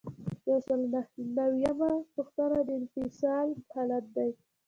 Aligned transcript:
یو 0.49 0.57
سل 0.67 0.81
او 0.83 0.89
نهه 0.93 1.11
نوي 1.37 1.59
یمه 1.65 1.91
پوښتنه 2.13 2.57
د 2.67 2.69
انفصال 2.79 3.47
حالت 3.73 4.05
دی. 4.15 4.29